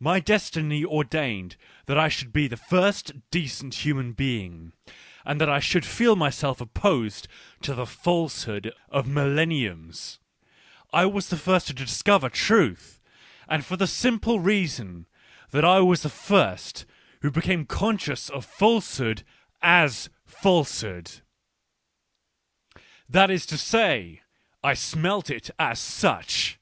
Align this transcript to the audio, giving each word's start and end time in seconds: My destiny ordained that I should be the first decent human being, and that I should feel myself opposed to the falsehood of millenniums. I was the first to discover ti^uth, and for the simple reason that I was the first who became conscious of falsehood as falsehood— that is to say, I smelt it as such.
My 0.00 0.18
destiny 0.18 0.82
ordained 0.82 1.56
that 1.84 1.98
I 1.98 2.08
should 2.08 2.32
be 2.32 2.46
the 2.48 2.56
first 2.56 3.12
decent 3.30 3.84
human 3.84 4.14
being, 4.14 4.72
and 5.26 5.38
that 5.42 5.50
I 5.50 5.60
should 5.60 5.84
feel 5.84 6.16
myself 6.16 6.58
opposed 6.62 7.28
to 7.60 7.74
the 7.74 7.84
falsehood 7.84 8.72
of 8.88 9.06
millenniums. 9.06 10.18
I 10.90 11.04
was 11.04 11.28
the 11.28 11.36
first 11.36 11.66
to 11.66 11.74
discover 11.74 12.30
ti^uth, 12.30 12.98
and 13.46 13.62
for 13.62 13.76
the 13.76 13.86
simple 13.86 14.40
reason 14.40 15.06
that 15.50 15.66
I 15.66 15.80
was 15.80 16.00
the 16.02 16.08
first 16.08 16.86
who 17.20 17.30
became 17.30 17.66
conscious 17.66 18.30
of 18.30 18.46
falsehood 18.46 19.22
as 19.60 20.08
falsehood— 20.24 21.20
that 23.10 23.30
is 23.30 23.44
to 23.44 23.58
say, 23.58 24.22
I 24.64 24.72
smelt 24.72 25.28
it 25.28 25.50
as 25.58 25.78
such. 25.78 26.58